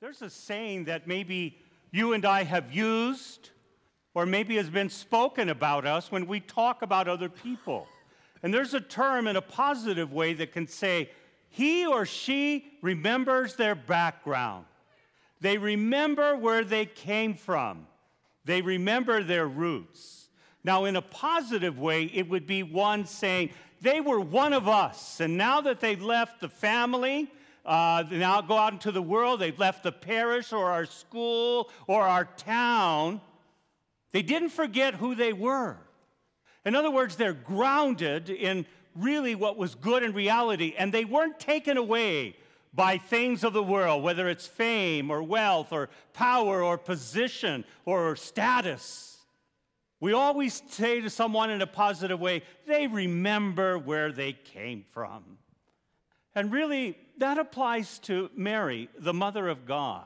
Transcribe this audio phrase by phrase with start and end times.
[0.00, 1.58] There's a saying that maybe
[1.90, 3.50] you and I have used,
[4.14, 7.88] or maybe has been spoken about us when we talk about other people.
[8.44, 11.10] And there's a term in a positive way that can say,
[11.48, 14.66] he or she remembers their background.
[15.40, 17.88] They remember where they came from.
[18.44, 20.28] They remember their roots.
[20.62, 25.18] Now, in a positive way, it would be one saying, they were one of us.
[25.18, 27.32] And now that they've left the family,
[27.68, 31.70] uh, they now go out into the world, they've left the parish or our school
[31.86, 33.20] or our town,
[34.10, 35.76] they didn't forget who they were.
[36.64, 38.64] In other words, they're grounded in
[38.96, 42.36] really what was good in reality, and they weren't taken away
[42.72, 48.16] by things of the world, whether it's fame or wealth or power or position or
[48.16, 49.18] status.
[50.00, 55.36] We always say to someone in a positive way, they remember where they came from.
[56.38, 60.04] And really, that applies to Mary, the mother of God.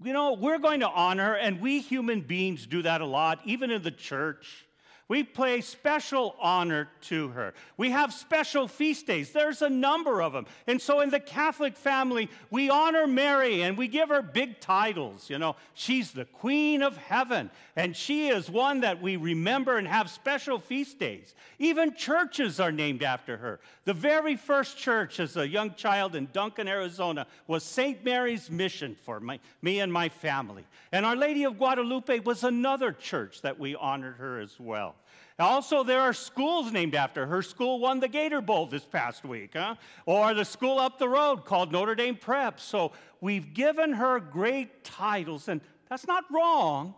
[0.00, 3.72] You know, we're going to honor, and we human beings do that a lot, even
[3.72, 4.65] in the church.
[5.08, 7.54] We pay special honor to her.
[7.76, 9.30] We have special feast days.
[9.30, 10.46] There's a number of them.
[10.66, 15.30] And so in the Catholic family, we honor Mary and we give her big titles.
[15.30, 19.86] You know, she's the Queen of Heaven, and she is one that we remember and
[19.86, 21.36] have special feast days.
[21.60, 23.60] Even churches are named after her.
[23.84, 28.04] The very first church as a young child in Duncan, Arizona, was St.
[28.04, 30.64] Mary's Mission for my, me and my family.
[30.90, 34.95] And Our Lady of Guadalupe was another church that we honored her as well.
[35.38, 37.42] Also, there are schools named after her.
[37.42, 39.74] School won the Gator Bowl this past week, huh?
[40.06, 42.58] Or the school up the road called Notre Dame Prep.
[42.58, 46.94] So we've given her great titles, and that's not wrong.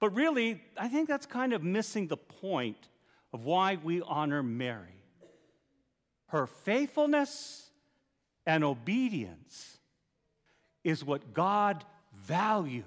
[0.00, 2.88] But really, I think that's kind of missing the point
[3.34, 5.02] of why we honor Mary.
[6.28, 7.70] Her faithfulness
[8.46, 9.78] and obedience
[10.84, 12.84] is what God valued.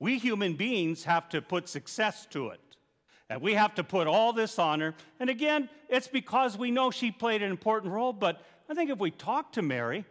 [0.00, 2.60] We human beings have to put success to it.
[3.28, 4.94] And we have to put all this on her.
[5.18, 8.98] And again, it's because we know she played an important role, but I think if
[8.98, 10.04] we talk to Mary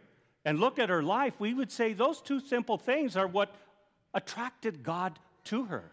[0.44, 3.54] and look at her life, we would say those two simple things are what
[4.14, 5.90] attracted God to her.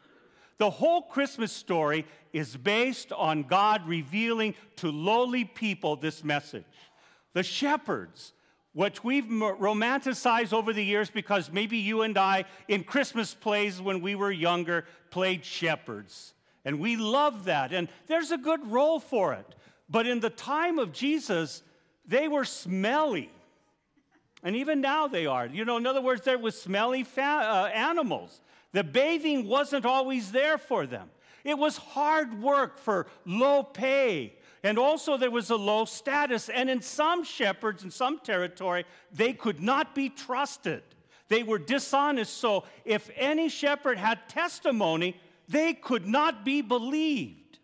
[0.58, 6.64] The whole Christmas story is based on God revealing to lowly people this message.
[7.34, 8.34] The shepherds,
[8.74, 14.02] which we've romanticized over the years because maybe you and I, in Christmas plays when
[14.02, 16.34] we were younger, played shepherds.
[16.66, 17.74] And we love that.
[17.74, 19.56] And there's a good role for it.
[19.90, 21.62] But in the time of Jesus,
[22.06, 23.30] they were smelly.
[24.44, 25.46] And even now they are.
[25.46, 28.42] You know, in other words, there was smelly fa- uh, animals.
[28.72, 31.10] The bathing wasn't always there for them.
[31.44, 34.34] It was hard work for low pay.
[34.64, 36.50] And also, there was a low status.
[36.50, 40.84] And in some shepherds, in some territory, they could not be trusted.
[41.28, 42.38] They were dishonest.
[42.38, 47.60] So, if any shepherd had testimony, they could not be believed.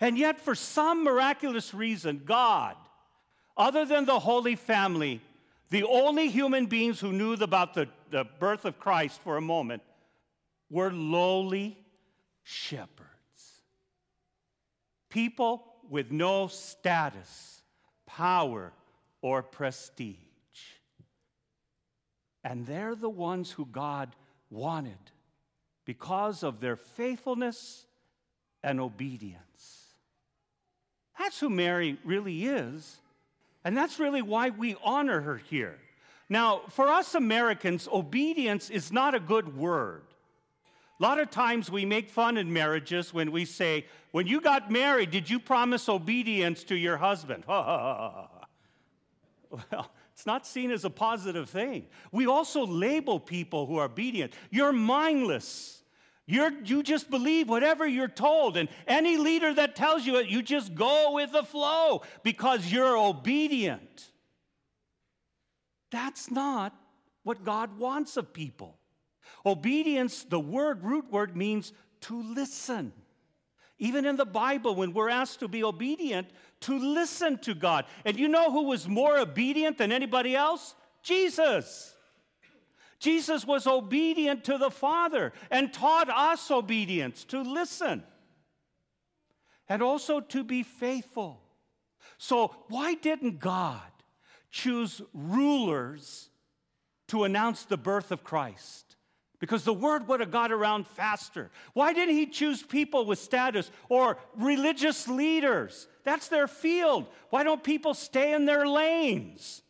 [0.00, 2.76] And yet, for some miraculous reason, God,
[3.56, 5.20] other than the Holy Family,
[5.70, 9.82] the only human beings who knew about the, the birth of Christ for a moment,
[10.70, 11.78] were lowly
[12.42, 13.06] shepherds.
[15.08, 17.62] People with no status,
[18.06, 18.72] power,
[19.20, 20.16] or prestige.
[22.42, 24.16] And they're the ones who God
[24.50, 25.11] wanted
[25.92, 27.84] because of their faithfulness
[28.64, 29.88] and obedience.
[31.18, 32.96] That's who Mary really is,
[33.62, 35.78] and that's really why we honor her here.
[36.30, 40.04] Now, for us Americans, obedience is not a good word.
[40.98, 44.70] A lot of times we make fun in marriages when we say, When you got
[44.70, 47.44] married, did you promise obedience to your husband?
[47.46, 48.30] well,
[50.14, 51.84] it's not seen as a positive thing.
[52.12, 54.32] We also label people who are obedient.
[54.50, 55.81] You're mindless.
[56.26, 58.56] You're, you just believe whatever you're told.
[58.56, 62.96] And any leader that tells you it, you just go with the flow because you're
[62.96, 64.10] obedient.
[65.90, 66.74] That's not
[67.22, 68.78] what God wants of people.
[69.44, 72.92] Obedience, the word, root word, means to listen.
[73.78, 76.28] Even in the Bible, when we're asked to be obedient,
[76.60, 77.84] to listen to God.
[78.04, 80.76] And you know who was more obedient than anybody else?
[81.02, 81.91] Jesus.
[83.02, 88.04] Jesus was obedient to the Father and taught us obedience, to listen,
[89.68, 91.42] and also to be faithful.
[92.16, 93.80] So, why didn't God
[94.52, 96.30] choose rulers
[97.08, 98.92] to announce the birth of Christ?
[99.40, 101.50] because the word would have got around faster.
[101.72, 105.88] Why didn't he choose people with status or religious leaders?
[106.04, 107.08] That's their field.
[107.30, 109.62] Why don't people stay in their lanes?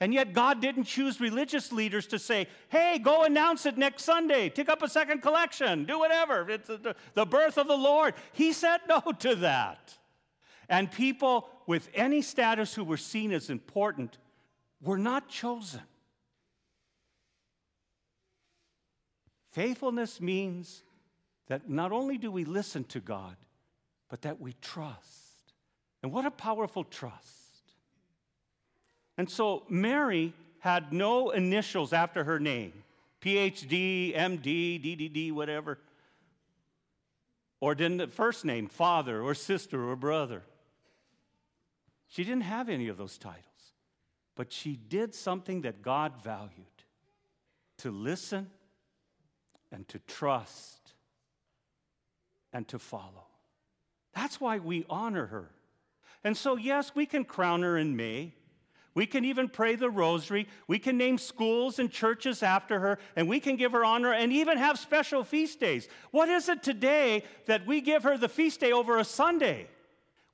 [0.00, 4.50] And yet, God didn't choose religious leaders to say, hey, go announce it next Sunday,
[4.50, 6.50] take up a second collection, do whatever.
[6.50, 6.68] It's
[7.14, 8.14] the birth of the Lord.
[8.32, 9.96] He said no to that.
[10.68, 14.18] And people with any status who were seen as important
[14.82, 15.80] were not chosen.
[19.52, 20.82] Faithfulness means
[21.46, 23.36] that not only do we listen to God,
[24.10, 25.54] but that we trust.
[26.02, 27.45] And what a powerful trust.
[29.18, 32.72] And so Mary had no initials after her name
[33.20, 35.78] PhD, MD, DDD, whatever.
[37.60, 40.42] Or didn't the first name, father or sister or brother.
[42.08, 43.42] She didn't have any of those titles.
[44.36, 46.66] But she did something that God valued
[47.78, 48.50] to listen
[49.72, 50.92] and to trust
[52.52, 53.26] and to follow.
[54.14, 55.50] That's why we honor her.
[56.22, 58.32] And so, yes, we can crown her in May.
[58.96, 60.48] We can even pray the rosary.
[60.66, 64.32] We can name schools and churches after her, and we can give her honor and
[64.32, 65.86] even have special feast days.
[66.12, 69.68] What is it today that we give her the feast day over a Sunday?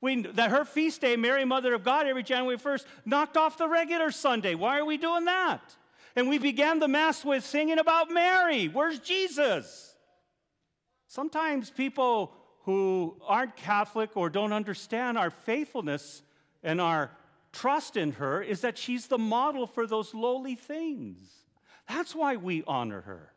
[0.00, 3.66] We, that her feast day, Mary, Mother of God, every January 1st, knocked off the
[3.66, 4.54] regular Sunday.
[4.54, 5.76] Why are we doing that?
[6.14, 8.68] And we began the Mass with singing about Mary.
[8.68, 9.96] Where's Jesus?
[11.08, 12.32] Sometimes people
[12.62, 16.22] who aren't Catholic or don't understand our faithfulness
[16.62, 17.10] and our
[17.52, 21.18] trust in her is that she's the model for those lowly things.
[21.88, 23.32] That's why we honor her.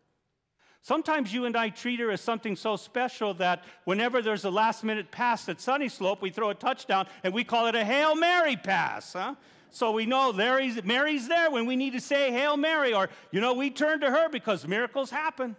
[0.82, 4.84] Sometimes you and I treat her as something so special that whenever there's a last
[4.84, 8.16] minute pass at Sunny Slope, we throw a touchdown and we call it a Hail
[8.16, 9.34] Mary pass, huh?
[9.72, 13.42] So we know Mary's, Mary's there when we need to say Hail Mary, or, you
[13.42, 15.56] know, we turn to her because miracles happen.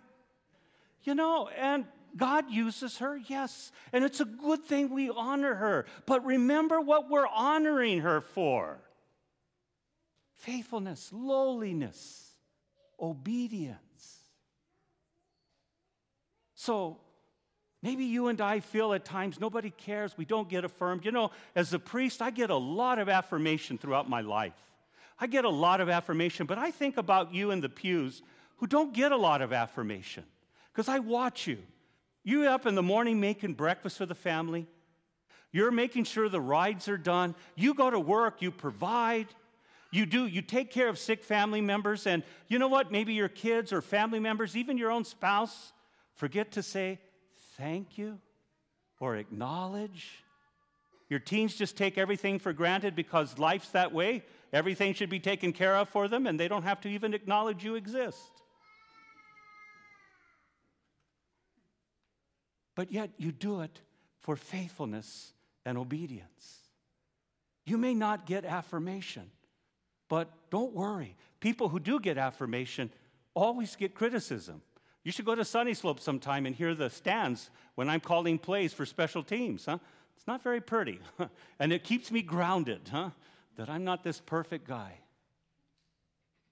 [1.03, 3.73] You know, and God uses her, yes.
[3.93, 5.87] And it's a good thing we honor her.
[6.07, 8.79] But remember what we're honoring her for
[10.37, 12.31] faithfulness, lowliness,
[13.01, 13.81] obedience.
[16.55, 16.99] So
[17.83, 21.05] maybe you and I feel at times nobody cares, we don't get affirmed.
[21.05, 24.55] You know, as a priest, I get a lot of affirmation throughout my life.
[25.19, 28.23] I get a lot of affirmation, but I think about you in the pews
[28.59, 30.25] who don't get a lot of affirmation
[30.73, 31.59] because I watch you.
[32.27, 34.67] You up in the morning making breakfast for the family.
[35.53, 37.37] You're making sure the rides are done.
[37.55, 39.29] You go to work, you provide.
[39.93, 42.05] You do, you take care of sick family members.
[42.05, 42.91] And you know what?
[42.91, 45.73] Maybe your kids or family members, even your own spouse,
[46.17, 46.99] forget to say
[47.57, 48.19] thank you
[48.99, 50.25] or acknowledge.
[51.09, 54.25] Your teens just take everything for granted because life's that way.
[54.53, 57.63] Everything should be taken care of for them, and they don't have to even acknowledge
[57.63, 58.43] you exist.
[62.77, 63.81] But yet you do it
[64.21, 65.33] for faithfulness
[65.65, 66.61] and obedience.
[67.65, 69.29] You may not get affirmation,
[70.09, 71.17] but don't worry.
[71.41, 72.93] People who do get affirmation
[73.35, 74.63] always get criticism.
[75.03, 78.73] You should go to Sunny Slope sometime and hear the stands when I'm calling plays
[78.73, 79.79] for special teams, huh?
[80.17, 81.01] It's not very pretty.
[81.59, 83.11] and it keeps me grounded, huh?
[83.57, 84.99] That I'm not this perfect guy.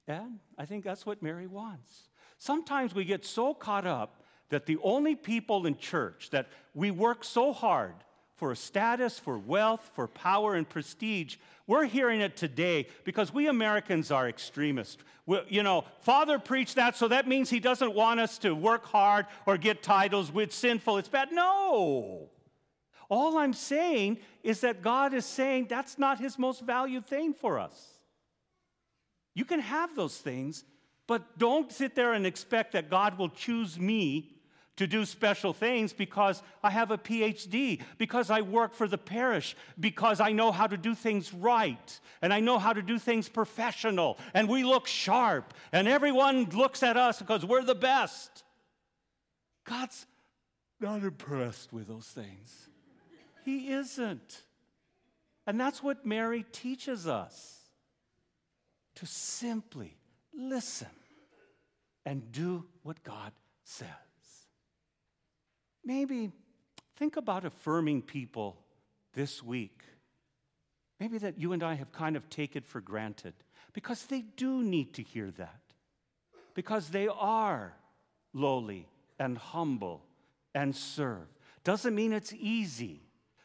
[0.07, 2.09] And I think that's what Mary wants.
[2.39, 4.24] Sometimes we get so caught up
[4.55, 7.95] that the only people in church that we work so hard
[8.37, 14.13] for status, for wealth, for power and prestige, we're hearing it today because we Americans
[14.13, 15.03] are extremists.
[15.27, 18.85] We, you know, Father preached that, so that means he doesn't want us to work
[18.85, 20.31] hard or get titles.
[20.37, 21.33] It's sinful, it's bad.
[21.33, 22.29] No.
[23.09, 27.59] All I'm saying is that God is saying that's not his most valued thing for
[27.59, 27.89] us.
[29.35, 30.65] You can have those things,
[31.09, 34.34] but don't sit there and expect that God will choose me
[34.77, 39.57] to do special things because I have a PhD, because I work for the parish,
[39.79, 43.29] because I know how to do things right, and I know how to do things
[43.29, 48.43] professional, and we look sharp, and everyone looks at us because we're the best.
[49.65, 50.07] God's
[50.81, 52.69] not impressed with those things.
[53.45, 54.43] He isn't.
[55.47, 57.61] And that's what Mary teaches us
[58.97, 59.97] to simply
[60.35, 60.89] listen
[62.07, 63.33] and do what God
[63.65, 63.89] says.
[65.85, 66.31] Maybe
[66.97, 68.57] think about affirming people
[69.13, 69.83] this week.
[71.01, 73.35] Maybe that you and I have kind of taken for granted
[73.73, 75.61] because they do need to hear that.
[76.55, 77.75] Because they are
[78.33, 78.89] lowly
[79.19, 80.03] and humble
[80.55, 81.27] and serve.
[81.65, 83.01] Doesn't mean it's easy,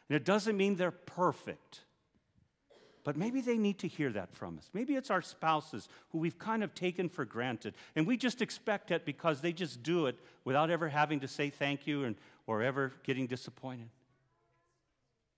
[0.08, 1.80] and it doesn't mean they're perfect.
[3.02, 4.68] But maybe they need to hear that from us.
[4.74, 8.90] Maybe it's our spouses who we've kind of taken for granted, and we just expect
[8.90, 12.16] it because they just do it without ever having to say thank you and,
[12.46, 13.88] or ever getting disappointed.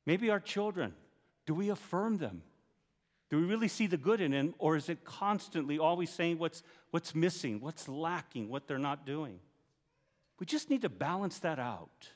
[0.07, 0.95] Maybe our children,
[1.47, 2.42] do we affirm them?
[3.31, 6.62] Do we really see the good in them, or is it constantly always saying what's,
[6.90, 9.38] what's missing, what's lacking, what they're not doing?
[10.38, 12.09] We just need to balance that out.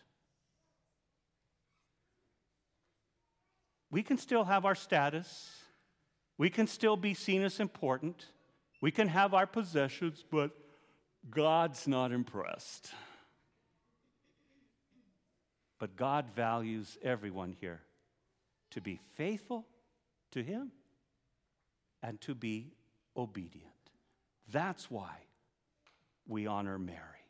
[3.96, 5.50] We can still have our status,
[6.36, 8.26] we can still be seen as important,
[8.82, 10.50] we can have our possessions, but
[11.30, 12.90] God's not impressed.
[15.78, 17.80] But God values everyone here
[18.72, 19.64] to be faithful
[20.32, 20.72] to Him
[22.02, 22.74] and to be
[23.16, 23.72] obedient.
[24.52, 25.16] That's why
[26.28, 27.25] we honor Mary.